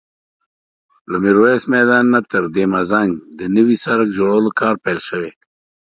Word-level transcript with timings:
له 1.11 1.17
ميرويس 1.23 1.63
میدان 1.75 2.05
نه 2.13 2.19
تر 2.31 2.43
دهمزنګ 2.55 3.11
د 3.39 3.41
نوي 3.55 3.77
سړک 3.85 4.07
جوړولو 4.17 4.49
کار 4.59 4.75
پیل 4.83 4.99
شوی 5.07 5.31